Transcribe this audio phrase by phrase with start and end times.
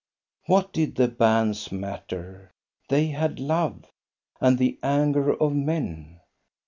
[0.47, 2.49] What did the banns matter?
[2.89, 3.85] They had love.
[4.41, 6.21] And the anger of men